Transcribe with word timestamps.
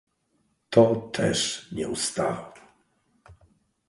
"To 0.71 0.95
też 1.13 1.71
nie 1.71 1.87
ustawał." 1.89 2.51